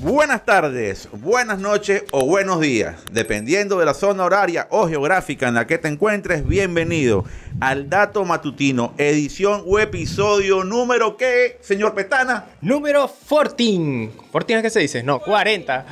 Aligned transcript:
Buenas 0.00 0.44
tardes, 0.44 1.08
buenas 1.12 1.58
noches 1.58 2.04
o 2.12 2.26
buenos 2.26 2.60
días, 2.60 2.96
dependiendo 3.12 3.78
de 3.78 3.86
la 3.86 3.94
zona 3.94 4.24
horaria 4.24 4.66
o 4.70 4.86
geográfica 4.88 5.48
en 5.48 5.54
la 5.54 5.66
que 5.66 5.78
te 5.78 5.88
encuentres. 5.88 6.46
Bienvenido 6.46 7.24
al 7.60 7.88
Dato 7.88 8.24
Matutino, 8.24 8.92
edición 8.98 9.62
o 9.66 9.78
episodio 9.78 10.64
número 10.64 11.16
¿qué, 11.16 11.58
señor 11.62 11.94
Petana? 11.94 12.44
Número 12.60 13.08
14. 13.28 14.10
¿14 14.32 14.56
es 14.56 14.62
que 14.62 14.70
se 14.70 14.80
dice? 14.80 15.02
No, 15.02 15.18
40. 15.20 15.86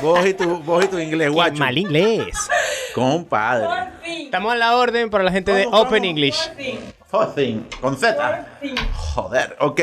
Vos 0.00 0.24
y 0.26 0.34
tu, 0.34 0.58
vos 0.62 0.84
y 0.84 0.88
tu 0.88 0.98
inglés, 0.98 1.28
Qué 1.28 1.34
guacho. 1.34 1.58
mal 1.58 1.76
inglés. 1.76 2.36
Compadre. 2.94 3.66
Estamos 4.06 4.52
a 4.52 4.56
la 4.56 4.76
orden 4.76 5.10
para 5.10 5.24
la 5.24 5.32
gente 5.32 5.52
de 5.52 5.64
¿Cómo, 5.64 5.80
Open? 5.80 6.04
English. 6.04 6.50
Fourteen, 7.10 7.66
con 7.80 7.96
Z. 7.96 8.46
Joder, 9.22 9.56
ok. 9.58 9.80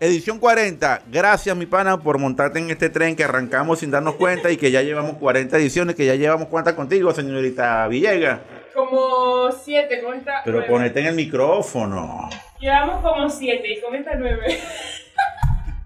Edición 0.00 0.38
40. 0.38 1.02
Gracias, 1.12 1.54
mi 1.54 1.66
pana, 1.66 1.98
por 2.00 2.16
montarte 2.18 2.58
en 2.58 2.70
este 2.70 2.88
tren 2.88 3.14
que 3.14 3.22
arrancamos 3.24 3.80
sin 3.80 3.90
darnos 3.90 4.14
cuenta 4.14 4.50
y 4.50 4.56
que 4.56 4.70
ya 4.70 4.80
llevamos 4.80 5.18
40 5.18 5.54
ediciones, 5.58 5.94
que 5.94 6.06
ya 6.06 6.14
llevamos 6.14 6.48
cuántas 6.48 6.72
contigo, 6.72 7.12
señorita 7.12 7.86
Villegas. 7.88 8.40
Como 8.74 9.52
siete, 9.52 10.00
con 10.02 10.14
esta. 10.14 10.40
Pero 10.46 10.58
nueve. 10.60 10.72
ponete 10.72 11.00
en 11.00 11.06
el 11.08 11.14
micrófono. 11.14 12.30
Llevamos 12.58 13.02
como 13.02 13.28
siete 13.28 13.70
y 13.70 13.80
con 13.82 13.94
esta 13.94 14.14
nueve. 14.16 14.58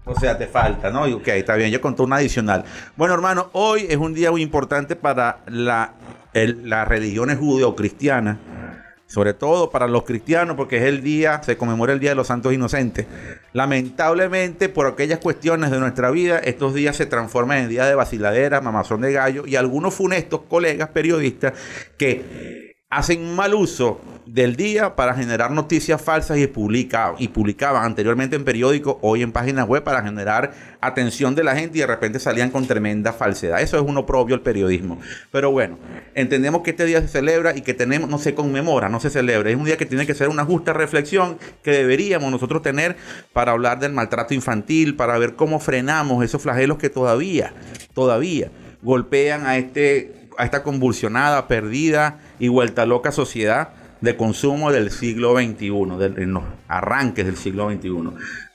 O 0.05 0.15
sea, 0.17 0.37
te 0.37 0.47
falta, 0.47 0.89
¿no? 0.89 1.05
Y, 1.07 1.13
Ok, 1.13 1.27
está 1.27 1.55
bien, 1.55 1.69
yo 1.71 1.81
conté 1.81 2.01
una 2.01 2.15
adicional. 2.15 2.63
Bueno, 2.95 3.13
hermano, 3.13 3.49
hoy 3.51 3.87
es 3.89 3.97
un 3.97 4.13
día 4.13 4.31
muy 4.31 4.41
importante 4.41 4.95
para 4.95 5.39
la, 5.47 5.91
el- 6.33 6.67
las 6.69 6.87
religiones 6.87 7.37
judeo-cristianas, 7.37 8.37
sobre 9.09 9.33
todo 9.33 9.71
para 9.71 9.87
los 9.87 10.03
cristianos, 10.03 10.55
porque 10.55 10.77
es 10.77 10.83
el 10.83 11.01
día, 11.01 11.41
se 11.43 11.57
conmemora 11.57 11.93
el 11.93 11.99
Día 11.99 12.11
de 12.11 12.15
los 12.15 12.27
Santos 12.27 12.53
Inocentes. 12.53 13.07
Lamentablemente, 13.53 14.69
por 14.69 14.85
aquellas 14.85 15.17
cuestiones 15.17 15.71
de 15.71 15.79
nuestra 15.79 16.11
vida, 16.11 16.37
estos 16.37 16.75
días 16.75 16.95
se 16.95 17.07
transforman 17.07 17.57
en 17.57 17.69
días 17.69 17.87
de 17.87 17.95
vaciladera, 17.95 18.61
mamazón 18.61 19.01
de 19.01 19.11
gallo, 19.11 19.47
y 19.47 19.55
algunos 19.55 19.95
funestos 19.95 20.41
colegas 20.47 20.89
periodistas 20.89 21.53
que 21.97 22.68
hacen 22.91 23.35
mal 23.35 23.53
uso 23.53 24.01
del 24.25 24.55
día 24.55 24.95
para 24.95 25.13
generar 25.13 25.51
noticias 25.51 26.01
falsas 26.01 26.39
y, 26.39 26.47
publica, 26.47 27.13
y 27.19 27.27
publicaban 27.27 27.83
anteriormente 27.83 28.35
en 28.35 28.43
periódicos, 28.43 28.97
hoy 29.01 29.21
en 29.21 29.31
páginas 29.31 29.67
web 29.67 29.83
para 29.83 30.01
generar 30.01 30.53
atención 30.81 31.35
de 31.35 31.43
la 31.43 31.55
gente 31.55 31.77
y 31.77 31.81
de 31.81 31.87
repente 31.87 32.19
salían 32.19 32.49
con 32.49 32.65
tremenda 32.65 33.13
falsedad. 33.13 33.61
Eso 33.61 33.77
es 33.77 33.83
uno 33.83 34.07
propio 34.07 34.33
el 34.33 34.41
periodismo. 34.41 34.99
Pero 35.31 35.51
bueno, 35.51 35.77
entendemos 36.15 36.63
que 36.63 36.71
este 36.71 36.85
día 36.85 36.99
se 37.01 37.07
celebra 37.07 37.55
y 37.55 37.61
que 37.61 37.75
tenemos, 37.75 38.09
no 38.09 38.17
se 38.17 38.33
conmemora, 38.33 38.89
no 38.89 38.99
se 38.99 39.11
celebra. 39.11 39.51
Es 39.51 39.55
un 39.55 39.65
día 39.65 39.77
que 39.77 39.85
tiene 39.85 40.07
que 40.07 40.15
ser 40.15 40.29
una 40.29 40.43
justa 40.43 40.73
reflexión 40.73 41.37
que 41.61 41.71
deberíamos 41.71 42.31
nosotros 42.31 42.63
tener 42.63 42.97
para 43.33 43.51
hablar 43.51 43.79
del 43.79 43.93
maltrato 43.93 44.33
infantil, 44.33 44.95
para 44.95 45.15
ver 45.19 45.35
cómo 45.35 45.59
frenamos 45.59 46.23
esos 46.25 46.41
flagelos 46.41 46.79
que 46.79 46.89
todavía, 46.89 47.53
todavía 47.93 48.49
golpean 48.81 49.45
a 49.45 49.57
este 49.57 50.15
a 50.39 50.45
esta 50.45 50.63
convulsionada, 50.63 51.49
perdida 51.49 52.21
y 52.39 52.47
vuelta 52.47 52.85
loca 52.85 53.11
sociedad 53.11 53.69
de 54.01 54.15
consumo 54.15 54.71
del 54.71 54.91
siglo 54.91 55.35
XXI, 55.35 55.67
en 56.17 56.33
los 56.33 56.43
arranques 56.67 57.25
del 57.25 57.35
siglo 57.35 57.69
XXI. 57.69 57.89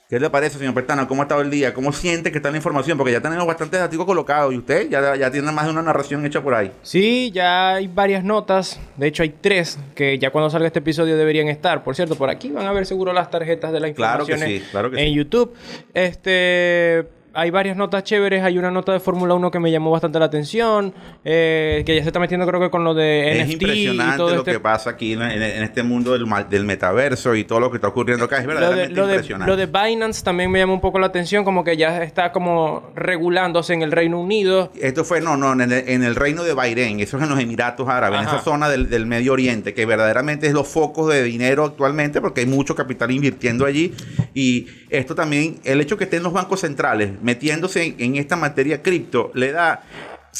¿Qué 0.07 0.19
le 0.19 0.29
parece, 0.29 0.59
señor 0.59 0.75
Pertana? 0.75 1.07
¿Cómo 1.07 1.23
ha 1.23 1.25
estado 1.25 1.41
el 1.41 1.49
día? 1.49 1.73
¿Cómo 1.73 1.91
siente 1.91 2.31
que 2.31 2.37
está 2.37 2.51
la 2.51 2.57
información? 2.57 2.95
Porque 2.95 3.11
ya 3.11 3.21
tenemos 3.21 3.45
bastantes 3.47 3.79
datos 3.79 4.05
colocados 4.05 4.53
y 4.53 4.57
usted 4.57 4.87
ya, 4.87 5.15
ya 5.15 5.31
tiene 5.31 5.51
más 5.51 5.65
de 5.65 5.71
una 5.71 5.81
narración 5.81 6.23
hecha 6.27 6.43
por 6.43 6.53
ahí. 6.53 6.71
Sí, 6.83 7.31
ya 7.33 7.73
hay 7.73 7.87
varias 7.87 8.23
notas. 8.23 8.79
De 8.97 9.07
hecho, 9.07 9.23
hay 9.23 9.33
tres 9.41 9.79
que 9.95 10.19
ya 10.19 10.29
cuando 10.29 10.51
salga 10.51 10.67
este 10.67 10.77
episodio 10.77 11.17
deberían 11.17 11.47
estar. 11.47 11.83
Por 11.83 11.95
cierto, 11.95 12.15
por 12.15 12.29
aquí 12.29 12.51
van 12.51 12.67
a 12.67 12.71
ver 12.71 12.85
seguro 12.85 13.13
las 13.13 13.31
tarjetas 13.31 13.71
de 13.73 13.79
la 13.79 13.91
Claro 13.93 14.23
información 14.23 14.47
que 14.47 14.59
sí, 14.59 14.65
claro 14.69 14.91
que 14.91 15.01
en 15.01 15.07
sí. 15.09 15.15
YouTube. 15.15 15.53
Este. 15.95 17.07
Hay 17.35 17.51
varias 17.51 17.75
notas 17.77 18.03
chéveres. 18.03 18.43
Hay 18.43 18.57
una 18.57 18.71
nota 18.71 18.93
de 18.93 18.99
Fórmula 18.99 19.33
1 19.33 19.51
que 19.51 19.59
me 19.59 19.71
llamó 19.71 19.91
bastante 19.91 20.17
la 20.19 20.25
atención. 20.25 20.93
eh, 21.23 21.83
que 21.85 21.95
ya 21.95 22.01
se 22.01 22.09
está 22.09 22.19
metiendo, 22.19 22.45
creo 22.47 22.59
que 22.61 22.69
con 22.69 22.83
lo 22.83 22.93
de 22.93 23.41
es 23.41 23.47
NFT 23.47 23.49
y 23.49 23.53
impresionante 23.53 24.17
todo 24.17 24.29
lo 24.29 24.39
este 24.39 24.51
que 24.53 24.59
pasa 24.59 24.91
aquí 24.91 25.13
en, 25.13 25.21
en- 25.23 25.41
en 25.41 25.63
este 25.63 25.83
mundo 25.83 26.13
del, 26.13 26.63
metaverso 26.65 27.35
y 27.35 27.43
todo 27.43 27.59
lo 27.59 27.69
que 27.71 27.77
está 27.77 27.87
ocurriendo 27.87 28.25
acá. 28.25 28.37
Es 28.37 28.45
Lo 28.45 28.49
de, 28.53 28.55
verdaderamente 28.55 28.95
lo, 28.95 29.07
de, 29.07 29.13
impresionante. 29.13 29.51
lo 29.51 29.57
de 29.57 29.65
Binance 29.65 30.23
también 30.23 30.51
me 30.51 30.59
llamó 30.59 30.73
un 30.73 30.81
poco 30.81 30.99
la 30.99 31.07
atención, 31.07 31.43
como 31.43 31.63
que 31.63 31.77
ya 31.77 32.03
está 32.03 32.31
como 32.31 32.91
regulándose 32.95 33.73
en 33.73 33.81
el 33.81 33.91
Reino 33.91 34.19
Unido. 34.19 34.71
Esto 34.79 35.03
fue, 35.03 35.21
no, 35.21 35.35
no, 35.37 35.53
en 35.53 35.61
el, 35.61 35.71
en 35.73 36.03
el 36.03 36.15
reino 36.15 36.43
de 36.43 36.53
Bahrein, 36.53 36.99
eso 36.99 37.17
es 37.17 37.23
en 37.23 37.29
los 37.29 37.39
Emiratos 37.39 37.87
Árabes, 37.89 38.21
en 38.21 38.27
esa 38.27 38.39
zona 38.39 38.69
del, 38.69 38.89
del 38.89 39.05
Medio 39.05 39.33
Oriente, 39.33 39.73
que 39.73 39.85
verdaderamente 39.85 40.47
es 40.47 40.53
los 40.53 40.67
focos 40.67 41.11
de 41.11 41.23
dinero 41.23 41.65
actualmente, 41.65 42.21
porque 42.21 42.41
hay 42.41 42.47
mucho 42.47 42.75
capital 42.75 43.11
invirtiendo 43.11 43.65
allí. 43.65 43.93
Y 44.33 44.67
esto 44.89 45.15
también, 45.15 45.55
el 45.63 45.81
hecho 45.81 45.97
que 45.97 46.05
estén 46.05 46.23
los 46.23 46.33
bancos 46.33 46.61
centrales 46.61 47.09
metiéndose 47.25 47.95
en, 47.97 48.15
esta 48.17 48.35
materia 48.35 48.83
cripto, 48.83 49.31
le 49.33 49.51
da 49.51 49.81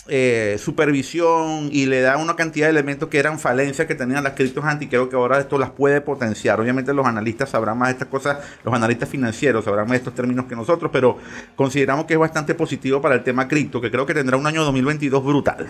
eh, 0.08 0.58
supervisión 0.60 1.70
y 1.72 1.88
le 1.88 2.02
da 2.02 2.18
una 2.18 2.36
cantidad 2.36 2.68
de 2.68 2.72
elementos 2.72 3.10
que 3.10 3.18
eran 3.18 3.40
falencias 3.40 3.88
que 3.88 3.96
tenían 3.96 4.24
las 4.24 4.34
criptos 4.34 4.64
antes 4.64 4.86
y 4.86 4.90
creo 4.90 5.10
que 5.10 5.16
ahora 5.16 5.40
esto 5.40 5.58
las 5.58 5.72
puede 5.72 6.02
potenciar. 6.02 6.60
Obviamente 6.60 6.94
los 6.94 7.06
analistas 7.06 7.50
sabrán 7.50 7.78
más 7.78 7.90
de 7.90 7.94
estas 7.94 8.08
cosas, 8.10 8.38
los 8.64 8.74
analistas 8.74 9.10
financieros 9.10 9.66
sabrán 9.66 9.86
más 9.86 9.94
de 9.94 9.98
estos 9.98 10.14
términos 10.14 10.46
que 10.46 10.56
nosotros, 10.56 10.92
pero 10.94 11.18
consideramos 11.56 12.06
que 12.06 12.14
es 12.14 12.20
bastante 12.20 12.54
positivo 12.54 13.02
para 13.02 13.16
el 13.16 13.24
tema 13.24 13.48
cripto, 13.48 13.82
que 13.82 13.90
creo 13.90 14.06
que 14.06 14.14
tendrá 14.14 14.38
un 14.38 14.46
año 14.46 14.64
2022 14.64 15.24
brutal. 15.24 15.68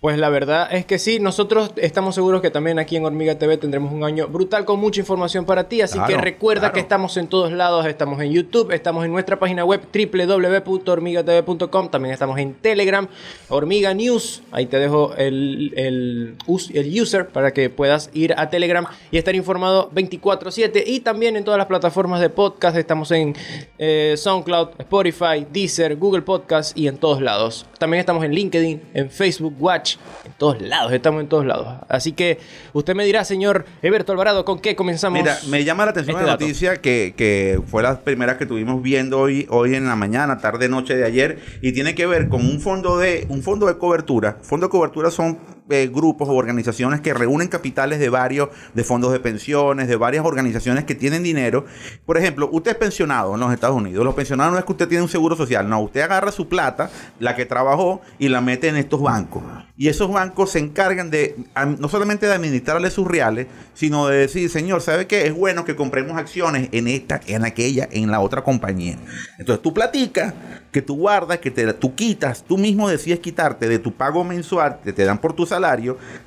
Pues 0.00 0.16
la 0.16 0.28
verdad 0.28 0.68
es 0.70 0.86
que 0.86 1.00
sí, 1.00 1.18
nosotros 1.18 1.72
estamos 1.74 2.14
seguros 2.14 2.40
que 2.40 2.52
también 2.52 2.78
aquí 2.78 2.96
en 2.96 3.04
Hormiga 3.04 3.36
TV 3.36 3.56
tendremos 3.56 3.92
un 3.92 4.04
año 4.04 4.28
brutal 4.28 4.64
con 4.64 4.78
mucha 4.78 5.00
información 5.00 5.44
para 5.44 5.64
ti, 5.68 5.80
así 5.80 5.98
Claro, 5.98 6.14
que 6.14 6.20
recuerda 6.20 6.60
claro. 6.60 6.74
que 6.74 6.80
estamos 6.80 7.16
en 7.16 7.26
todos 7.26 7.50
lados, 7.50 7.84
estamos 7.86 8.20
en 8.22 8.30
YouTube, 8.30 8.70
estamos 8.70 9.04
en 9.04 9.10
nuestra 9.10 9.40
página 9.40 9.64
web 9.64 9.80
www.hormigatv.com, 9.92 11.88
también 11.88 12.12
estamos 12.12 12.38
en 12.38 12.54
Telegram, 12.54 13.08
Hormiga 13.48 13.94
News, 13.94 14.42
ahí 14.52 14.66
te 14.66 14.78
dejo 14.78 15.14
el, 15.16 15.72
el, 15.76 16.36
el 16.74 17.00
user 17.00 17.28
para 17.28 17.52
que 17.52 17.70
puedas 17.70 18.10
ir 18.12 18.34
a 18.36 18.50
Telegram 18.50 18.86
y 19.10 19.18
estar 19.18 19.34
informado 19.34 19.90
24/7 19.92 20.82
y 20.86 21.00
también 21.00 21.36
en 21.36 21.44
todas 21.44 21.58
las 21.58 21.66
plataformas 21.66 22.20
de 22.20 22.30
podcast, 22.30 22.76
estamos 22.76 23.10
en 23.10 23.34
eh, 23.78 24.14
SoundCloud, 24.16 24.70
Spotify, 24.78 25.46
Deezer, 25.50 25.96
Google 25.96 26.22
Podcast 26.22 26.76
y 26.76 26.88
en 26.88 26.98
todos 26.98 27.22
lados. 27.22 27.66
También 27.78 28.00
estamos 28.00 28.24
en 28.24 28.32
LinkedIn, 28.32 28.82
en 28.94 29.10
Facebook 29.10 29.54
Watch, 29.58 29.96
en 30.24 30.32
todos 30.32 30.60
lados, 30.60 30.92
estamos 30.92 31.22
en 31.22 31.28
todos 31.28 31.46
lados. 31.46 31.78
Así 31.88 32.12
que 32.12 32.38
usted 32.72 32.94
me 32.94 33.04
dirá, 33.04 33.24
señor 33.24 33.64
Eberto 33.82 34.12
Alvarado, 34.12 34.44
¿con 34.44 34.58
qué 34.58 34.76
comenzamos? 34.76 35.18
Mira, 35.18 35.38
me 35.48 35.64
llama 35.64 35.84
la 35.84 35.92
atención 35.92 36.16
este 36.16 36.26
la 36.26 36.32
noticia 36.32 36.76
que, 36.82 37.14
que 37.16 37.60
fue 37.66 37.82
la 37.82 38.00
primera 38.00 38.36
que 38.36 38.46
tuvimos 38.46 38.82
viendo 38.82 39.20
hoy, 39.20 39.46
hoy 39.48 39.74
en 39.74 39.86
la 39.86 39.96
mañana, 39.96 40.38
tarde, 40.38 40.68
noche 40.68 40.96
de 40.96 41.04
ayer, 41.04 41.38
y 41.62 41.72
tiene 41.72 41.94
que 41.94 42.06
ver 42.06 42.28
con 42.28 42.44
un 42.44 42.60
fondo 42.60 42.98
de, 42.98 43.26
un 43.28 43.42
fondo 43.42 43.66
de 43.66 43.76
cobertura. 43.76 44.38
Fondo 44.42 44.66
de 44.66 44.70
cobertura 44.70 45.10
son 45.10 45.38
eh, 45.70 45.90
grupos 45.92 46.28
o 46.28 46.32
organizaciones 46.32 47.00
que 47.00 47.14
reúnen 47.14 47.48
capitales 47.48 47.98
de 47.98 48.08
varios, 48.08 48.48
de 48.74 48.84
fondos 48.84 49.12
de 49.12 49.20
pensiones, 49.20 49.88
de 49.88 49.96
varias 49.96 50.24
organizaciones 50.24 50.84
que 50.84 50.94
tienen 50.94 51.22
dinero. 51.22 51.64
Por 52.06 52.16
ejemplo, 52.16 52.48
usted 52.52 52.72
es 52.72 52.76
pensionado 52.76 53.34
en 53.34 53.40
los 53.40 53.52
Estados 53.52 53.76
Unidos. 53.76 54.04
Los 54.04 54.14
pensionados 54.14 54.52
no 54.52 54.58
es 54.58 54.64
que 54.64 54.72
usted 54.72 54.88
tiene 54.88 55.02
un 55.02 55.08
seguro 55.08 55.36
social, 55.36 55.68
no, 55.68 55.80
usted 55.80 56.00
agarra 56.00 56.32
su 56.32 56.48
plata, 56.48 56.90
la 57.18 57.36
que 57.36 57.46
trabajó, 57.46 58.00
y 58.18 58.28
la 58.28 58.40
mete 58.40 58.68
en 58.68 58.76
estos 58.76 59.00
bancos. 59.00 59.42
Y 59.76 59.88
esos 59.88 60.10
bancos 60.10 60.50
se 60.50 60.58
encargan 60.58 61.10
de, 61.10 61.36
no 61.78 61.88
solamente 61.88 62.26
de 62.26 62.34
administrarle 62.34 62.90
sus 62.90 63.06
reales, 63.06 63.46
sino 63.74 64.08
de 64.08 64.18
decir, 64.18 64.50
señor, 64.50 64.80
¿sabe 64.80 65.06
qué? 65.06 65.26
Es 65.26 65.34
bueno 65.34 65.64
que 65.64 65.76
compremos 65.76 66.16
acciones 66.16 66.68
en 66.72 66.88
esta, 66.88 67.20
en 67.26 67.44
aquella, 67.44 67.88
en 67.92 68.10
la 68.10 68.20
otra 68.20 68.42
compañía. 68.42 68.98
Entonces 69.38 69.62
tú 69.62 69.72
platicas, 69.72 70.34
que 70.72 70.82
tú 70.82 70.96
guardas, 70.96 71.38
que 71.38 71.50
te, 71.50 71.72
tú 71.72 71.94
quitas, 71.94 72.44
tú 72.44 72.58
mismo 72.58 72.88
decides 72.88 73.20
quitarte 73.20 73.68
de 73.68 73.78
tu 73.78 73.92
pago 73.92 74.24
mensual 74.24 74.80
que 74.82 74.92
te 74.92 75.04
dan 75.04 75.18
por 75.18 75.32
tu 75.32 75.46
salario, 75.46 75.57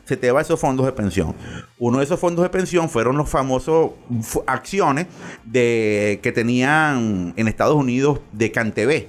se 0.06 0.18
te 0.18 0.32
va 0.32 0.40
a 0.40 0.42
esos 0.42 0.60
fondos 0.60 0.86
de 0.86 0.92
pensión. 0.92 1.36
Uno 1.80 2.00
de 2.00 2.06
esos 2.06 2.20
fondos 2.20 2.44
de 2.44 2.50
pensión 2.50 2.90
fueron 2.90 3.18
los 3.18 3.30
famosos 3.30 3.92
acciones 4.48 5.08
de, 5.46 6.20
que 6.22 6.32
tenían 6.32 7.34
en 7.36 7.48
Estados 7.48 7.76
Unidos 7.76 8.20
de 8.32 8.52
CanTV. 8.52 9.08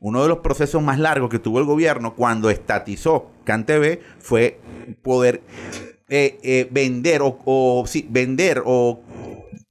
Uno 0.00 0.22
de 0.22 0.28
los 0.28 0.38
procesos 0.38 0.82
más 0.82 0.98
largos 0.98 1.30
que 1.30 1.38
tuvo 1.38 1.58
el 1.58 1.64
gobierno 1.64 2.14
cuando 2.14 2.50
estatizó 2.50 3.30
CanTV 3.44 3.98
fue 4.18 4.60
poder 5.02 5.42
eh, 6.08 6.38
eh, 6.42 6.68
vender 6.70 7.20
o, 7.22 7.84
vender 8.08 8.62
o 8.64 9.00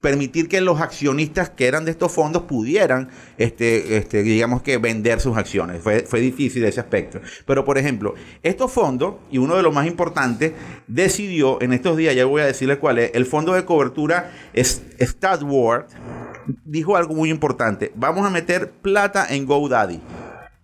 permitir 0.05 0.47
que 0.47 0.61
los 0.61 0.81
accionistas 0.81 1.49
que 1.49 1.65
eran 1.65 1.83
de 1.83 1.89
estos 1.89 2.11
fondos 2.11 2.43
pudieran, 2.43 3.09
este, 3.39 3.97
este, 3.97 4.21
digamos 4.21 4.61
que 4.61 4.77
vender 4.77 5.19
sus 5.19 5.35
acciones. 5.35 5.81
Fue, 5.81 6.01
fue 6.01 6.19
difícil 6.19 6.63
ese 6.63 6.79
aspecto. 6.79 7.21
Pero, 7.47 7.65
por 7.65 7.79
ejemplo, 7.79 8.13
estos 8.43 8.71
fondos, 8.71 9.15
y 9.31 9.39
uno 9.39 9.55
de 9.55 9.63
los 9.63 9.73
más 9.73 9.87
importantes, 9.87 10.51
decidió 10.85 11.59
en 11.59 11.73
estos 11.73 11.97
días, 11.97 12.13
ya 12.13 12.23
voy 12.25 12.43
a 12.43 12.45
decirles 12.45 12.77
cuál 12.77 12.99
es, 12.99 13.15
el 13.15 13.25
fondo 13.25 13.53
de 13.53 13.65
cobertura 13.65 14.31
es 14.53 14.83
Statward, 14.99 15.87
dijo 16.63 16.95
algo 16.95 17.15
muy 17.15 17.31
importante. 17.31 17.91
Vamos 17.95 18.27
a 18.27 18.29
meter 18.29 18.69
plata 18.69 19.25
en 19.27 19.47
GoDaddy. 19.47 19.99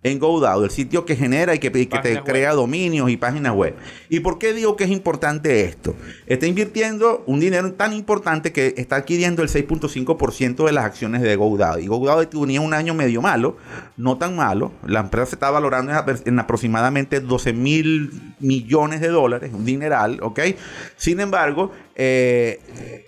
En 0.02 0.18
GoDaddy, 0.18 0.64
el 0.64 0.70
sitio 0.70 1.04
que 1.04 1.14
genera 1.14 1.54
y 1.54 1.58
que, 1.58 1.68
y 1.68 1.86
que 1.86 1.98
te 2.00 2.22
crea 2.22 2.52
dominios 2.52 3.08
y 3.08 3.16
páginas 3.16 3.54
web. 3.54 3.76
¿Y 4.08 4.20
por 4.20 4.38
qué 4.38 4.52
digo 4.52 4.76
que 4.76 4.84
es 4.84 4.90
importante 4.90 5.64
esto? 5.64 5.94
Está 6.26 6.46
invirtiendo 6.46 7.22
un 7.26 7.38
dinero 7.38 7.72
tan 7.74 7.92
importante 7.92 8.52
que 8.52 8.74
está 8.76 8.96
adquiriendo 8.96 9.42
el 9.42 9.48
6.5% 9.48 10.66
de 10.66 10.72
las 10.72 10.84
acciones 10.84 11.22
de 11.22 11.36
GoDaddy. 11.36 11.86
GoDaddy 11.86 12.26
tenía 12.26 12.60
un 12.60 12.74
año 12.74 12.94
medio 12.94 13.22
malo, 13.22 13.56
no 13.96 14.18
tan 14.18 14.34
malo. 14.34 14.72
La 14.84 15.00
empresa 15.00 15.26
se 15.26 15.36
está 15.36 15.50
valorando 15.50 15.92
en 16.24 16.38
aproximadamente 16.38 17.20
12 17.20 17.52
mil 17.52 18.34
millones 18.40 19.00
de 19.00 19.08
dólares, 19.08 19.52
un 19.54 19.64
dineral, 19.64 20.18
¿ok? 20.20 20.40
Sin 20.96 21.20
embargo, 21.20 21.70
eh, 21.94 23.06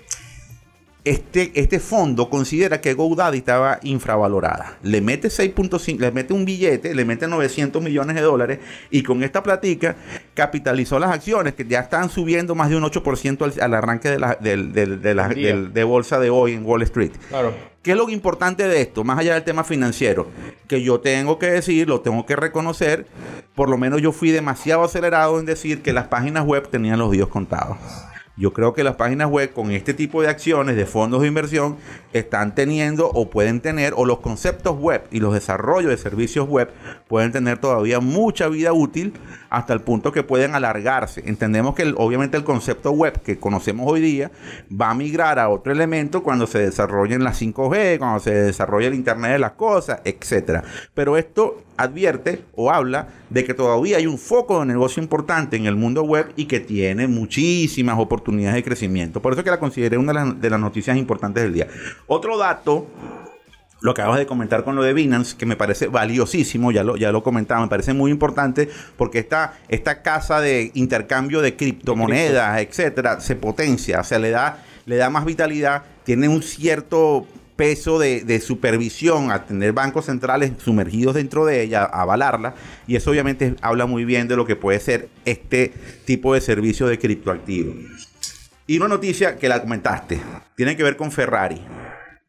este, 1.04 1.52
este 1.54 1.80
fondo 1.80 2.30
considera 2.30 2.80
que 2.80 2.94
GoDaddy 2.94 3.38
estaba 3.38 3.78
infravalorada. 3.82 4.78
Le 4.82 5.02
mete 5.02 5.28
6.5, 5.28 5.98
le 5.98 6.10
mete 6.12 6.32
un 6.32 6.44
billete, 6.46 6.94
le 6.94 7.04
mete 7.04 7.28
900 7.28 7.82
millones 7.82 8.16
de 8.16 8.22
dólares 8.22 8.58
y 8.90 9.02
con 9.02 9.22
esta 9.22 9.42
platica 9.42 9.96
capitalizó 10.32 10.98
las 10.98 11.10
acciones 11.10 11.54
que 11.54 11.66
ya 11.66 11.80
están 11.80 12.08
subiendo 12.08 12.54
más 12.54 12.70
de 12.70 12.76
un 12.76 12.84
8% 12.84 13.42
al, 13.42 13.60
al 13.60 13.74
arranque 13.74 14.10
de, 14.10 14.18
la, 15.14 15.28
de 15.28 15.84
bolsa 15.84 16.18
de 16.18 16.30
hoy 16.30 16.52
en 16.52 16.64
Wall 16.64 16.82
Street. 16.82 17.12
Claro. 17.28 17.52
¿Qué 17.82 17.90
es 17.90 17.98
lo 17.98 18.08
importante 18.08 18.66
de 18.66 18.80
esto? 18.80 19.04
Más 19.04 19.18
allá 19.18 19.34
del 19.34 19.44
tema 19.44 19.62
financiero, 19.62 20.26
que 20.68 20.82
yo 20.82 21.00
tengo 21.00 21.38
que 21.38 21.50
decir, 21.50 21.86
lo 21.86 22.00
tengo 22.00 22.24
que 22.24 22.34
reconocer, 22.34 23.06
por 23.54 23.68
lo 23.68 23.76
menos 23.76 24.00
yo 24.00 24.10
fui 24.10 24.30
demasiado 24.30 24.84
acelerado 24.84 25.38
en 25.38 25.44
decir 25.44 25.82
que 25.82 25.92
las 25.92 26.06
páginas 26.06 26.46
web 26.46 26.66
tenían 26.70 26.98
los 26.98 27.10
días 27.10 27.28
contados. 27.28 27.76
Yo 28.36 28.52
creo 28.52 28.74
que 28.74 28.82
las 28.82 28.96
páginas 28.96 29.30
web 29.30 29.52
con 29.52 29.70
este 29.70 29.94
tipo 29.94 30.20
de 30.20 30.28
acciones 30.28 30.74
de 30.74 30.86
fondos 30.86 31.22
de 31.22 31.28
inversión 31.28 31.76
están 32.12 32.56
teniendo 32.56 33.08
o 33.08 33.30
pueden 33.30 33.60
tener, 33.60 33.94
o 33.96 34.04
los 34.04 34.18
conceptos 34.18 34.76
web 34.76 35.04
y 35.12 35.20
los 35.20 35.34
desarrollos 35.34 35.90
de 35.90 35.96
servicios 35.96 36.48
web 36.48 36.68
pueden 37.06 37.30
tener 37.30 37.58
todavía 37.58 38.00
mucha 38.00 38.48
vida 38.48 38.72
útil 38.72 39.12
hasta 39.50 39.72
el 39.72 39.80
punto 39.80 40.10
que 40.10 40.24
pueden 40.24 40.56
alargarse. 40.56 41.22
Entendemos 41.26 41.76
que 41.76 41.94
obviamente 41.96 42.36
el 42.36 42.42
concepto 42.42 42.90
web 42.90 43.20
que 43.22 43.38
conocemos 43.38 43.86
hoy 43.88 44.00
día 44.00 44.32
va 44.70 44.90
a 44.90 44.94
migrar 44.94 45.38
a 45.38 45.48
otro 45.48 45.72
elemento 45.72 46.24
cuando 46.24 46.48
se 46.48 46.58
desarrollen 46.58 47.22
las 47.22 47.40
5G, 47.40 47.98
cuando 47.98 48.18
se 48.18 48.34
desarrolle 48.34 48.88
el 48.88 48.94
Internet 48.94 49.32
de 49.32 49.38
las 49.38 49.52
cosas, 49.52 50.00
etcétera. 50.04 50.64
Pero 50.92 51.16
esto 51.16 51.62
advierte 51.76 52.44
o 52.54 52.70
habla 52.70 53.08
de 53.30 53.44
que 53.44 53.54
todavía 53.54 53.96
hay 53.96 54.06
un 54.06 54.18
foco 54.18 54.60
de 54.60 54.66
negocio 54.66 55.02
importante 55.02 55.56
en 55.56 55.66
el 55.66 55.76
mundo 55.76 56.02
web 56.02 56.32
y 56.36 56.46
que 56.46 56.60
tiene 56.60 57.06
muchísimas 57.06 57.98
oportunidades 57.98 58.56
de 58.56 58.64
crecimiento. 58.64 59.20
Por 59.20 59.32
eso 59.32 59.44
que 59.44 59.50
la 59.50 59.60
consideré 59.60 59.98
una 59.98 60.34
de 60.34 60.50
las, 60.50 60.60
noticias 60.60 60.96
importantes 60.96 61.42
del 61.42 61.52
día. 61.52 61.68
Otro 62.06 62.38
dato 62.38 62.86
lo 63.80 63.92
que 63.92 64.00
acabas 64.00 64.18
de 64.18 64.26
comentar 64.26 64.64
con 64.64 64.76
lo 64.76 64.82
de 64.82 64.94
Binance, 64.94 65.36
que 65.36 65.44
me 65.44 65.56
parece 65.56 65.88
valiosísimo, 65.88 66.72
ya 66.72 66.82
lo, 66.82 66.96
ya 66.96 67.12
lo 67.12 67.22
comentaba, 67.22 67.60
me 67.60 67.68
parece 67.68 67.92
muy 67.92 68.10
importante 68.10 68.66
porque 68.96 69.18
esta, 69.18 69.58
esta 69.68 70.00
casa 70.00 70.40
de 70.40 70.70
intercambio 70.72 71.42
de 71.42 71.54
criptomonedas, 71.54 72.62
etcétera, 72.62 73.20
se 73.20 73.36
potencia, 73.36 74.00
o 74.00 74.04
sea, 74.04 74.18
le 74.18 74.30
da, 74.30 74.62
le 74.86 74.96
da 74.96 75.10
más 75.10 75.26
vitalidad, 75.26 75.82
tiene 76.04 76.28
un 76.28 76.42
cierto 76.42 77.26
peso 77.56 77.98
de, 77.98 78.40
supervisión 78.40 79.30
a 79.30 79.44
tener 79.44 79.72
bancos 79.72 80.06
centrales 80.06 80.52
sumergidos 80.58 81.14
dentro 81.14 81.46
de 81.46 81.62
ella, 81.62 81.82
a 81.84 82.02
avalarla, 82.02 82.54
y 82.86 82.96
eso 82.96 83.10
obviamente 83.10 83.54
habla 83.62 83.86
muy 83.86 84.04
bien 84.04 84.28
de 84.28 84.36
lo 84.36 84.46
que 84.46 84.56
puede 84.56 84.80
ser 84.80 85.08
este 85.24 85.72
tipo 86.04 86.34
de 86.34 86.40
servicio 86.40 86.86
de 86.86 86.98
criptoactivos. 86.98 87.76
Y 88.66 88.78
una 88.78 88.88
noticia 88.88 89.36
que 89.36 89.48
la 89.48 89.60
comentaste, 89.60 90.20
tiene 90.56 90.76
que 90.76 90.82
ver 90.82 90.96
con 90.96 91.12
Ferrari. 91.12 91.60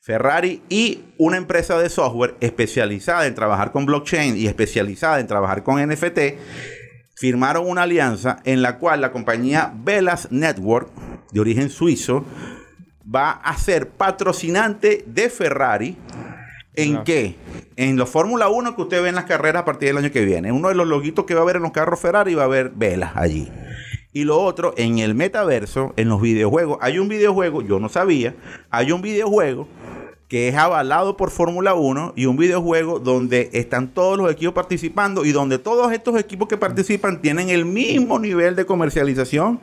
Ferrari 0.02 0.62
y 0.70 1.02
una 1.18 1.38
empresa 1.38 1.80
de 1.80 1.90
software 1.90 2.36
especializada 2.40 3.26
en 3.26 3.34
trabajar 3.34 3.72
con 3.72 3.88
blockchain 3.88 4.38
y 4.38 4.46
especializada 4.46 5.20
en 5.20 5.26
trabajar 5.26 5.64
con 5.64 5.82
NFT 5.82 6.20
firmaron 7.16 7.68
una 7.68 7.84
alianza 7.84 8.38
en 8.44 8.62
la 8.62 8.78
cual 8.78 9.02
la 9.02 9.12
compañía 9.12 9.74
Velas 9.84 10.32
Network, 10.32 10.90
de 11.32 11.40
origen 11.40 11.70
suizo, 11.70 12.26
va 13.14 13.32
a 13.32 13.58
ser 13.58 13.90
patrocinante 13.90 15.04
de 15.06 15.30
Ferrari. 15.30 15.98
¿En 16.74 16.98
Ah. 16.98 17.04
qué? 17.06 17.36
En 17.78 17.96
los 17.98 18.10
Fórmula 18.10 18.50
1 18.50 18.76
que 18.76 18.82
usted 18.82 19.02
ve 19.02 19.10
en 19.10 19.16
las 19.16 19.26
carreras 19.26 19.62
a 19.62 19.66
partir 19.66 19.90
del 19.90 19.98
año 19.98 20.12
que 20.12 20.26
viene. 20.26 20.52
Uno 20.52 20.70
de 20.70 20.76
los 20.76 20.88
loguitos 20.88 21.26
que 21.26 21.34
va 21.34 21.42
a 21.42 21.44
haber 21.44 21.58
en 21.58 21.62
los 21.64 21.72
carros 21.72 22.00
Ferrari 22.00 22.36
va 22.36 22.44
a 22.44 22.46
haber 22.46 22.72
velas 22.72 23.12
allí. 23.16 23.50
Y 24.12 24.24
lo 24.24 24.40
otro, 24.42 24.74
en 24.78 25.00
el 25.00 25.14
metaverso, 25.16 25.94
en 25.98 26.10
los 26.10 26.22
videojuegos. 26.22 26.78
Hay 26.82 27.00
un 27.00 27.08
videojuego, 27.10 27.62
yo 27.62 27.80
no 27.80 27.90
sabía, 27.90 28.34
hay 28.70 28.92
un 28.92 29.02
videojuego 29.02 29.68
que 30.30 30.48
es 30.48 30.56
avalado 30.56 31.18
por 31.18 31.30
Fórmula 31.32 31.76
1 31.76 32.14
y 32.16 32.26
un 32.26 32.36
videojuego 32.36 33.00
donde 33.00 33.50
están 33.54 33.90
todos 33.90 34.18
los 34.18 34.32
equipos 34.32 34.54
participando 34.56 35.24
y 35.24 35.32
donde 35.32 35.60
todos 35.60 35.92
estos 35.94 36.20
equipos 36.20 36.48
que 36.48 36.58
participan 36.58 37.22
tienen 37.22 37.50
el 37.50 37.64
mismo 37.66 38.18
nivel 38.20 38.56
de 38.56 38.66
comercialización 38.66 39.60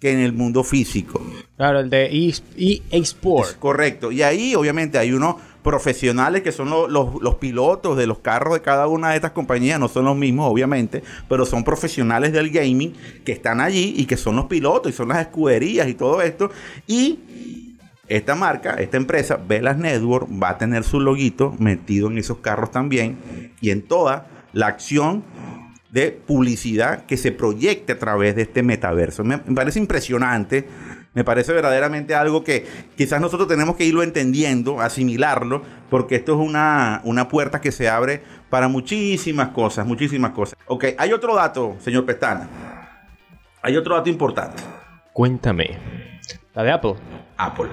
que 0.00 0.12
en 0.12 0.20
el 0.20 0.32
mundo 0.34 0.62
físico. 0.62 1.20
Claro, 1.56 1.80
el 1.80 1.88
de 1.90 2.04
E- 2.06 2.34
EA 2.58 2.98
Sport. 3.02 3.58
Correcto. 3.58 4.12
Y 4.12 4.22
ahí 4.22 4.54
obviamente 4.54 4.98
hay 4.98 5.12
unos 5.12 5.36
profesionales 5.62 6.42
que 6.42 6.52
son 6.52 6.70
lo- 6.70 6.86
los, 6.86 7.20
los 7.20 7.36
pilotos 7.36 7.96
de 7.96 8.06
los 8.06 8.18
carros 8.18 8.54
de 8.54 8.60
cada 8.60 8.86
una 8.88 9.10
de 9.10 9.16
estas 9.16 9.32
compañías, 9.32 9.80
no 9.80 9.88
son 9.88 10.04
los 10.04 10.16
mismos 10.16 10.48
obviamente, 10.50 11.02
pero 11.28 11.44
son 11.44 11.64
profesionales 11.64 12.32
del 12.32 12.50
gaming 12.50 12.92
que 13.24 13.32
están 13.32 13.60
allí 13.60 13.94
y 13.96 14.04
que 14.06 14.16
son 14.16 14.36
los 14.36 14.44
pilotos 14.46 14.92
y 14.92 14.94
son 14.94 15.08
las 15.08 15.18
escuderías 15.18 15.88
y 15.88 15.94
todo 15.94 16.22
esto. 16.22 16.50
Y 16.86 17.18
esta 18.06 18.34
marca, 18.36 18.74
esta 18.74 18.96
empresa, 18.96 19.36
Velas 19.36 19.76
Network, 19.78 20.28
va 20.30 20.50
a 20.50 20.58
tener 20.58 20.84
su 20.84 21.00
loguito 21.00 21.54
metido 21.58 22.08
en 22.08 22.18
esos 22.18 22.38
carros 22.38 22.70
también 22.70 23.16
y 23.60 23.70
en 23.70 23.82
toda 23.82 24.28
la 24.52 24.68
acción 24.68 25.24
de 25.90 26.12
publicidad 26.12 27.06
que 27.06 27.16
se 27.16 27.32
proyecte 27.32 27.94
a 27.94 27.98
través 27.98 28.36
de 28.36 28.42
este 28.42 28.62
metaverso. 28.62 29.24
Me, 29.24 29.38
me 29.38 29.54
parece 29.54 29.80
impresionante, 29.80 30.68
me 31.16 31.24
parece 31.24 31.54
verdaderamente 31.54 32.14
algo 32.14 32.44
que 32.44 32.66
quizás 32.94 33.22
nosotros 33.22 33.48
tenemos 33.48 33.76
que 33.76 33.86
irlo 33.86 34.02
entendiendo, 34.02 34.82
asimilarlo, 34.82 35.62
porque 35.88 36.16
esto 36.16 36.34
es 36.34 36.46
una, 36.46 37.00
una 37.04 37.26
puerta 37.26 37.62
que 37.62 37.72
se 37.72 37.88
abre 37.88 38.22
para 38.50 38.68
muchísimas 38.68 39.48
cosas, 39.48 39.86
muchísimas 39.86 40.32
cosas. 40.32 40.58
Ok, 40.66 40.84
hay 40.98 41.14
otro 41.14 41.34
dato, 41.34 41.74
señor 41.80 42.04
Pestana. 42.04 42.46
Hay 43.62 43.78
otro 43.78 43.94
dato 43.94 44.10
importante. 44.10 44.62
Cuéntame. 45.14 45.78
La 46.52 46.62
de 46.62 46.72
Apple. 46.72 46.96
Apple. 47.38 47.70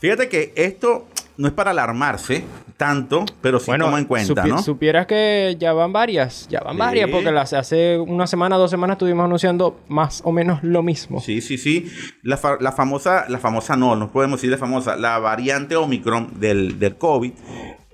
Fíjate 0.00 0.28
que 0.28 0.52
esto 0.54 1.08
no 1.36 1.48
es 1.48 1.54
para 1.54 1.70
alarmarse 1.70 2.44
tanto, 2.76 3.24
pero 3.40 3.58
sí 3.60 3.70
toma 3.78 3.98
en 3.98 4.04
cuenta, 4.06 4.42
supi- 4.44 4.48
¿no? 4.48 4.62
supieras 4.62 5.06
que 5.06 5.56
ya 5.58 5.72
van 5.72 5.92
varias. 5.92 6.46
Ya 6.48 6.60
van 6.60 6.74
Sí. 6.74 6.78
varias 6.78 7.10
porque 7.10 7.30
las, 7.30 7.52
hace 7.52 7.98
una 7.98 8.26
semana, 8.26 8.56
dos 8.56 8.70
semanas 8.70 8.94
estuvimos 8.96 9.24
anunciando 9.24 9.78
más 9.88 10.20
o 10.24 10.32
menos 10.32 10.62
lo 10.62 10.82
mismo. 10.82 11.20
Sí, 11.20 11.40
sí, 11.40 11.58
sí. 11.58 11.90
La, 12.22 12.36
fa- 12.36 12.58
la 12.60 12.72
famosa, 12.72 13.26
la 13.28 13.38
famosa 13.38 13.76
no, 13.76 13.94
no 13.96 14.10
podemos 14.10 14.38
decir 14.40 14.50
la 14.50 14.58
famosa, 14.58 14.96
la 14.96 15.18
variante 15.18 15.76
Omicron 15.76 16.40
del, 16.40 16.78
del 16.78 16.96
COVID 16.96 17.32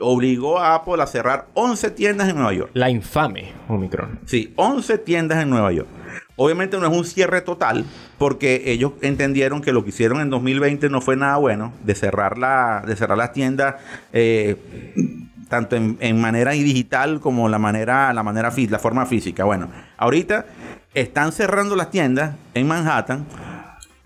obligó 0.00 0.58
a 0.60 0.76
Apple 0.76 1.02
a 1.02 1.06
cerrar 1.06 1.46
11 1.54 1.90
tiendas 1.90 2.28
en 2.28 2.36
Nueva 2.36 2.52
York. 2.52 2.70
La 2.74 2.88
infame 2.90 3.52
Omicron. 3.68 4.20
Sí, 4.26 4.52
11 4.56 4.98
tiendas 4.98 5.42
en 5.42 5.50
Nueva 5.50 5.72
York. 5.72 5.88
Obviamente 6.40 6.78
no 6.78 6.86
es 6.86 6.96
un 6.96 7.04
cierre 7.04 7.40
total, 7.40 7.84
porque 8.16 8.62
ellos 8.66 8.92
entendieron 9.02 9.60
que 9.60 9.72
lo 9.72 9.82
que 9.82 9.88
hicieron 9.88 10.20
en 10.20 10.30
2020 10.30 10.88
no 10.88 11.00
fue 11.00 11.16
nada 11.16 11.36
bueno, 11.36 11.72
de 11.82 11.96
cerrar, 11.96 12.38
la, 12.38 12.84
de 12.86 12.94
cerrar 12.94 13.18
las 13.18 13.32
tiendas, 13.32 13.74
eh, 14.12 14.56
tanto 15.48 15.74
en, 15.74 16.20
manera 16.20 16.52
digital 16.52 17.18
como 17.18 17.48
la 17.48 17.58
manera, 17.58 18.14
la 18.14 18.22
manera 18.22 18.52
la 18.70 18.78
forma 18.78 19.04
física. 19.04 19.42
Bueno, 19.42 19.68
ahorita 19.96 20.46
están 20.94 21.32
cerrando 21.32 21.74
las 21.74 21.90
tiendas 21.90 22.36
en 22.54 22.68
Manhattan 22.68 23.26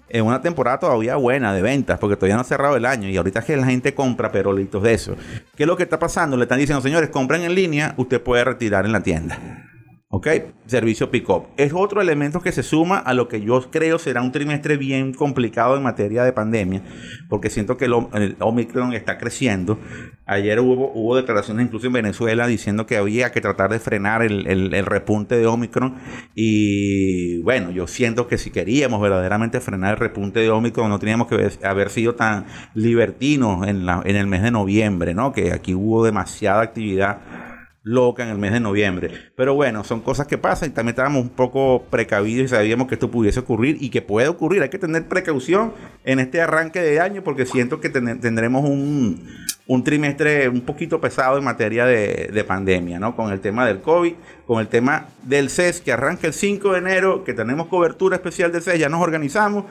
en 0.09 0.25
una 0.25 0.41
temporada 0.41 0.79
todavía 0.79 1.17
buena 1.17 1.53
de 1.53 1.61
ventas, 1.61 1.99
porque 1.99 2.17
todavía 2.17 2.37
no 2.37 2.41
ha 2.41 2.45
cerrado 2.45 2.77
el 2.77 2.87
año 2.87 3.11
y 3.11 3.17
ahorita 3.19 3.41
es 3.41 3.45
que 3.45 3.57
la 3.59 3.67
gente 3.67 3.95
compra 3.95 4.33
perolitos 4.33 4.83
de 4.83 4.95
eso. 4.95 5.17
¿Qué 5.55 5.65
es 5.65 5.67
lo 5.67 5.77
que 5.77 5.83
está 5.83 5.99
pasando? 5.99 6.39
Le 6.39 6.45
están 6.45 6.59
diciendo, 6.59 6.81
señores, 6.81 7.11
compren 7.11 7.43
en 7.43 7.55
línea, 7.55 7.93
usted 7.99 8.23
puede 8.23 8.43
retirar 8.43 8.87
en 8.87 8.93
la 8.93 9.03
tienda. 9.03 9.69
¿Ok? 10.15 10.29
Servicio 10.67 11.11
pick-up. 11.11 11.45
Es 11.57 11.73
otro 11.75 12.03
elemento 12.03 12.41
que 12.43 12.53
se 12.53 12.63
suma 12.63 12.99
a 12.99 13.15
lo 13.15 13.29
que 13.29 13.41
yo 13.41 13.71
creo 13.71 13.99
será 13.99 14.21
un 14.21 14.31
trimestre 14.31 14.77
bien 14.77 15.15
complicado 15.15 15.75
en 15.75 15.83
materia 15.83 16.23
de 16.23 16.35
pandemia, 16.35 16.83
porque 17.31 17.49
siento 17.49 17.79
que 17.79 17.87
el, 17.87 17.95
Om- 17.95 18.09
el 18.13 18.37
Omicron 18.39 18.93
está 18.93 19.17
creciendo. 19.17 19.79
Ayer 20.27 20.61
hubo, 20.61 20.93
hubo 20.95 21.17
declaraciones 21.17 21.65
incluso 21.65 21.87
en 21.87 21.95
Venezuela 21.95 22.47
diciendo 22.47 22.85
que 22.85 22.99
había 22.99 23.33
que 23.33 23.41
tratar 23.41 23.71
de 23.71 23.79
frenar 23.79 24.21
el, 24.23 24.47
el- 24.49 24.75
el 24.75 24.85
repunte 24.85 25.37
de 25.39 25.47
Omicron. 25.47 25.95
Y 26.35 27.39
bueno, 27.41 27.71
yo 27.71 27.87
siento 27.87 28.27
que 28.29 28.37
si 28.37 28.51
queríamos 28.51 29.01
verdaderamente 29.01 29.61
frenar 29.61 29.93
el 29.93 29.97
repunte 29.99 30.41
de 30.41 30.51
Omicron, 30.51 30.91
no 30.91 30.99
teníamos 30.99 31.27
que 31.27 31.49
haber 31.65 31.89
sido 31.89 32.17
tan 32.17 32.45
libertinos 32.75 33.67
en, 33.67 33.87
la- 33.87 34.03
en 34.05 34.17
el 34.17 34.27
mes 34.27 34.43
de 34.43 34.51
noviembre, 34.51 35.15
¿no? 35.15 35.33
Que 35.33 35.53
aquí 35.55 35.75
hubo 35.75 36.05
demasiada 36.05 36.61
actividad 36.61 37.21
loca 37.85 38.23
en 38.23 38.29
el 38.31 38.39
mes 38.39 38.53
de 38.53 38.61
noviembre. 38.61 39.11
Pero 39.37 39.55
bueno, 39.55 39.83
son 39.85 40.01
cosas 40.01 40.27
que 40.27 40.39
pasan 40.39 40.71
y 40.71 40.73
también 40.73 40.93
estábamos 40.93 41.23
un 41.23 41.31
poco 41.31 41.85
precavidos 41.91 42.45
y 42.47 42.49
sabíamos 42.49 42.87
que 42.87 42.95
esto 42.95 43.11
pudiese 43.11 43.41
ocurrir 43.41 43.77
y 43.81 43.91
que 43.91 44.03
puede 44.03 44.29
ocurrir. 44.29 44.63
Hay 44.63 44.69
que 44.71 44.79
tener 44.79 45.09
precaución 45.09 45.73
en 46.05 46.21
este 46.21 46.41
arranque 46.41 46.81
de 46.81 47.01
año 47.01 47.23
porque 47.25 47.45
siento 47.47 47.81
que 47.81 47.89
ten- 47.89 48.21
tendremos 48.21 48.65
un, 48.65 49.27
un 49.67 49.85
trimestre 49.85 50.49
un 50.49 50.61
poquito 50.61 51.01
pesado 51.01 51.39
en 51.39 51.45
materia 51.45 51.85
de, 51.85 52.31
de, 52.33 52.45
pandemia, 52.45 53.01
¿no? 53.01 53.17
Con 53.17 53.33
el 53.33 53.41
tema 53.41 53.67
del 53.67 53.81
COVID, 53.81 54.15
con 54.47 54.61
el 54.61 54.69
tema 54.69 55.07
del 55.25 55.51
CES 55.51 55.81
que 55.81 55.93
arranca 55.93 56.27
el 56.29 56.33
5 56.35 56.73
de 56.73 56.79
enero, 56.79 57.25
que 57.25 57.35
tenemos 57.35 57.67
cobertura 57.67 58.17
especial 58.17 58.53
del 58.53 58.63
CES, 58.63 58.79
ya 58.79 58.89
nos 58.89 59.01
organizamos. 59.03 59.65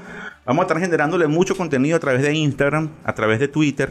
Vamos 0.46 0.64
a 0.64 0.68
estar 0.68 0.80
generándole 0.80 1.28
mucho 1.28 1.56
contenido 1.56 1.96
a 1.96 2.00
través 2.00 2.24
de 2.24 2.34
Instagram, 2.34 2.90
a 3.06 3.14
través 3.14 3.40
de 3.40 3.48
Twitter. 3.48 3.90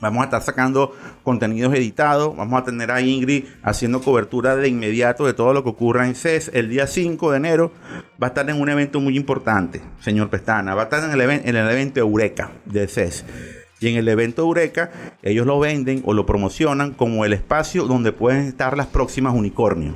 Vamos 0.00 0.20
a 0.20 0.24
estar 0.24 0.42
sacando 0.42 0.94
contenidos 1.22 1.74
editados. 1.74 2.36
Vamos 2.36 2.60
a 2.60 2.64
tener 2.64 2.90
a 2.90 3.00
Ingrid 3.00 3.44
haciendo 3.62 4.00
cobertura 4.00 4.56
de 4.56 4.68
inmediato 4.68 5.26
de 5.26 5.32
todo 5.32 5.52
lo 5.52 5.62
que 5.62 5.70
ocurra 5.70 6.06
en 6.06 6.14
CES. 6.14 6.50
El 6.54 6.68
día 6.68 6.86
5 6.86 7.30
de 7.30 7.36
enero 7.36 7.72
va 8.22 8.26
a 8.26 8.28
estar 8.28 8.48
en 8.48 8.60
un 8.60 8.68
evento 8.68 9.00
muy 9.00 9.16
importante, 9.16 9.80
señor 10.00 10.28
Pestana. 10.28 10.74
Va 10.74 10.82
a 10.82 10.84
estar 10.84 11.02
en 11.04 11.10
el, 11.10 11.20
en 11.20 11.56
el 11.56 11.70
evento 11.70 12.00
Eureka 12.00 12.50
de 12.64 12.86
CES. 12.88 13.24
Y 13.80 13.88
en 13.88 13.96
el 13.96 14.08
evento 14.08 14.42
Eureka, 14.42 14.90
ellos 15.22 15.46
lo 15.46 15.58
venden 15.60 16.02
o 16.06 16.14
lo 16.14 16.24
promocionan 16.24 16.92
como 16.92 17.24
el 17.24 17.32
espacio 17.34 17.84
donde 17.84 18.12
pueden 18.12 18.46
estar 18.46 18.76
las 18.76 18.86
próximas 18.86 19.34
unicornios. 19.34 19.94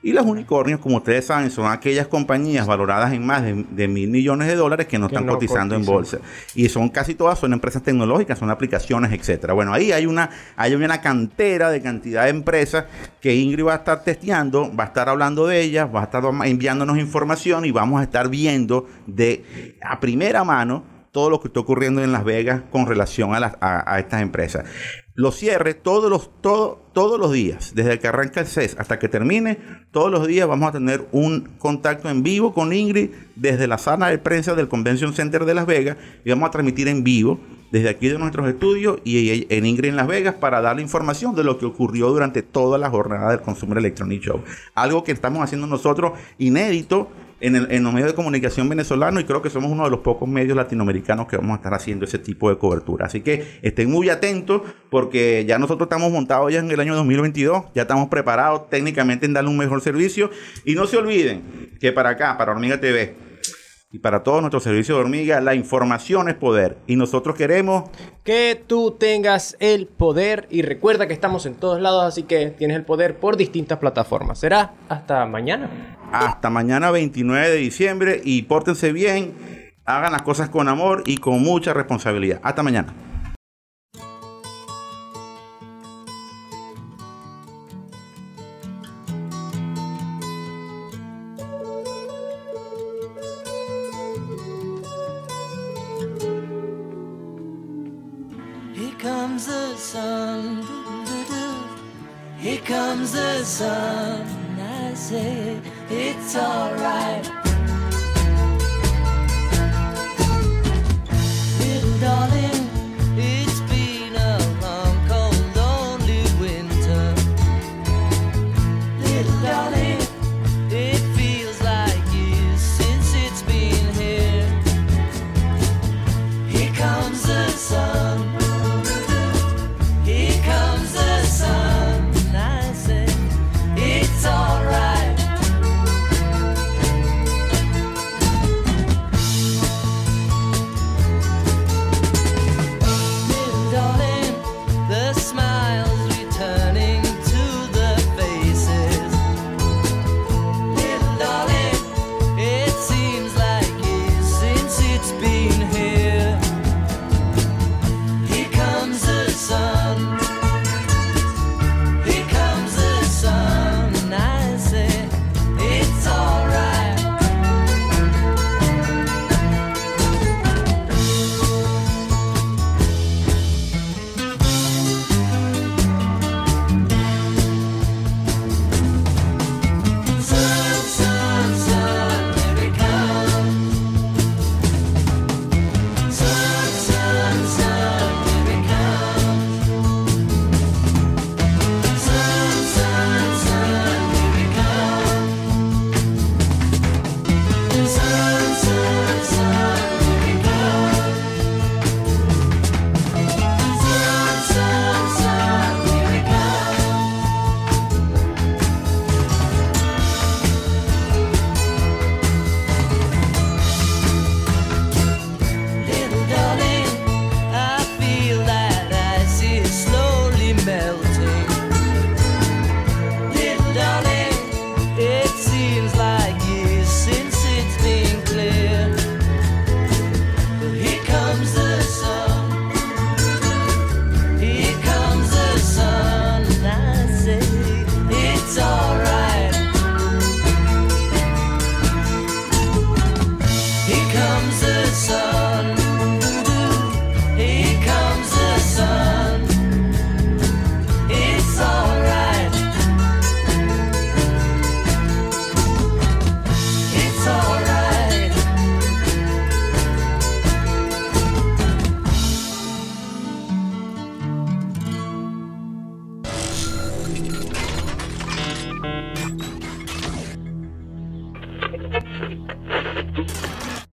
Y 0.00 0.12
los 0.12 0.24
unicornios, 0.24 0.78
como 0.78 0.98
ustedes 0.98 1.26
saben, 1.26 1.50
son 1.50 1.70
aquellas 1.70 2.06
compañías 2.06 2.66
valoradas 2.66 3.12
en 3.12 3.26
más 3.26 3.42
de, 3.42 3.88
mil 3.88 4.08
millones 4.08 4.46
de 4.46 4.54
dólares 4.54 4.86
que 4.86 4.98
no 4.98 5.06
están 5.06 5.26
cotizando 5.26 5.74
en 5.74 5.84
bolsa. 5.84 6.18
Y 6.54 6.68
son 6.68 6.88
casi 6.88 7.14
todas, 7.16 7.38
son 7.38 7.52
empresas 7.52 7.82
tecnológicas, 7.82 8.38
son 8.38 8.48
aplicaciones, 8.50 9.12
etcétera. 9.12 9.54
Bueno, 9.54 9.72
ahí 9.72 9.90
hay 9.90 10.06
una, 10.06 10.30
hay 10.56 10.74
una 10.74 11.00
cantera 11.00 11.70
de 11.70 11.82
cantidad 11.82 12.24
de 12.24 12.30
empresas 12.30 12.84
que 13.20 13.34
Ingrid 13.34 13.64
va 13.64 13.72
a 13.72 13.76
estar 13.76 14.04
testeando, 14.04 14.74
va 14.74 14.84
a 14.84 14.86
estar 14.86 15.08
hablando 15.08 15.46
de 15.48 15.60
ellas, 15.60 15.88
va 15.92 16.02
a 16.02 16.04
estar 16.04 16.22
enviándonos 16.44 16.96
información 16.98 17.64
y 17.64 17.72
vamos 17.72 18.00
a 18.00 18.04
estar 18.04 18.28
viendo 18.28 18.86
de 19.06 19.76
a 19.82 19.98
primera 19.98 20.44
mano 20.44 20.84
todo 21.12 21.30
lo 21.30 21.40
que 21.40 21.48
está 21.48 21.60
ocurriendo 21.60 22.02
en 22.02 22.12
Las 22.12 22.24
Vegas 22.24 22.62
con 22.70 22.86
relación 22.86 23.32
a, 23.34 23.98
estas 23.98 24.22
empresas. 24.22 24.64
Los 25.18 25.34
cierres 25.34 25.82
todos 25.82 26.08
los, 26.08 26.30
todos 26.40 27.18
los 27.18 27.32
días, 27.32 27.72
desde 27.74 27.98
que 27.98 28.06
arranca 28.06 28.38
el 28.38 28.46
CES 28.46 28.76
hasta 28.78 29.00
que 29.00 29.08
termine, 29.08 29.58
todos 29.90 30.12
los 30.12 30.28
días 30.28 30.46
vamos 30.46 30.68
a 30.68 30.72
tener 30.72 31.08
un 31.10 31.40
contacto 31.58 32.08
en 32.08 32.22
vivo 32.22 32.54
con 32.54 32.72
Ingrid 32.72 33.10
desde 33.34 33.66
la 33.66 33.78
sala 33.78 34.10
de 34.10 34.18
prensa 34.18 34.54
del 34.54 34.68
Convention 34.68 35.12
Center 35.14 35.44
de 35.44 35.54
Las 35.54 35.66
Vegas 35.66 35.96
y 36.24 36.30
vamos 36.30 36.46
a 36.46 36.52
transmitir 36.52 36.86
en 36.86 37.02
vivo 37.02 37.40
desde 37.72 37.88
aquí 37.88 38.06
de 38.06 38.16
nuestros 38.16 38.48
estudios 38.48 39.00
y 39.02 39.44
en 39.52 39.66
Ingrid 39.66 39.88
en 39.88 39.96
Las 39.96 40.06
Vegas 40.06 40.36
para 40.36 40.60
dar 40.60 40.76
la 40.76 40.82
información 40.82 41.34
de 41.34 41.42
lo 41.42 41.58
que 41.58 41.66
ocurrió 41.66 42.10
durante 42.10 42.42
toda 42.42 42.78
la 42.78 42.88
jornada 42.88 43.30
del 43.30 43.40
Consumer 43.40 43.78
Electronic 43.78 44.22
Show. 44.22 44.44
Algo 44.76 45.02
que 45.02 45.10
estamos 45.10 45.42
haciendo 45.42 45.66
nosotros 45.66 46.12
inédito 46.38 47.10
en, 47.40 47.82
los 47.84 47.92
medios 47.92 48.10
de 48.10 48.14
comunicación 48.14 48.68
venezolanos 48.68 49.22
y 49.22 49.26
creo 49.26 49.42
que 49.42 49.50
somos 49.50 49.70
uno 49.70 49.84
de 49.84 49.90
los 49.90 50.00
pocos 50.00 50.28
medios 50.28 50.56
latinoamericanos 50.56 51.26
que 51.26 51.36
vamos 51.36 51.52
a 51.52 51.56
estar 51.56 51.74
haciendo 51.74 52.04
ese 52.04 52.18
tipo 52.18 52.50
de 52.50 52.58
cobertura. 52.58 53.06
Así 53.06 53.20
que 53.20 53.58
estén 53.62 53.90
muy 53.90 54.08
atentos 54.08 54.62
porque 54.90 55.44
ya 55.46 55.58
nosotros 55.58 55.86
estamos 55.86 56.10
montados 56.10 56.52
ya 56.52 56.58
en 56.58 56.70
el 56.70 56.80
año 56.80 56.94
2022, 56.96 57.64
ya 57.74 57.82
estamos 57.82 58.08
preparados 58.08 58.68
técnicamente 58.68 59.26
en 59.26 59.32
darle 59.32 59.50
un 59.50 59.58
mejor 59.58 59.80
servicio 59.80 60.30
y 60.64 60.74
no 60.74 60.86
se 60.86 60.96
olviden 60.96 61.76
que 61.80 61.92
para 61.92 62.10
acá, 62.10 62.36
para 62.36 62.52
Hormiga 62.52 62.80
TV, 62.80 63.28
y 63.90 64.00
para 64.00 64.22
todos 64.22 64.42
nuestros 64.42 64.64
servicios 64.64 64.98
de 64.98 65.00
hormiga, 65.00 65.40
la 65.40 65.54
información 65.54 66.28
es 66.28 66.34
poder. 66.34 66.76
Y 66.86 66.96
nosotros 66.96 67.34
queremos 67.36 67.88
que 68.22 68.62
tú 68.66 68.90
tengas 68.90 69.56
el 69.60 69.86
poder. 69.86 70.46
Y 70.50 70.60
recuerda 70.60 71.06
que 71.06 71.14
estamos 71.14 71.46
en 71.46 71.54
todos 71.54 71.80
lados, 71.80 72.04
así 72.04 72.24
que 72.24 72.50
tienes 72.50 72.76
el 72.76 72.84
poder 72.84 73.18
por 73.18 73.38
distintas 73.38 73.78
plataformas. 73.78 74.40
Será 74.40 74.74
hasta 74.90 75.24
mañana. 75.24 75.97
Hasta 76.12 76.50
mañana 76.50 76.90
29 76.90 77.48
de 77.48 77.56
diciembre. 77.56 78.20
Y 78.24 78.42
pórtense 78.42 78.92
bien, 78.92 79.34
hagan 79.84 80.12
las 80.12 80.22
cosas 80.22 80.48
con 80.48 80.68
amor 80.68 81.02
y 81.06 81.18
con 81.18 81.42
mucha 81.42 81.72
responsabilidad. 81.74 82.40
Hasta 82.42 82.62
mañana. 82.62 82.92
it's 105.90 106.36
alright. 106.36 107.37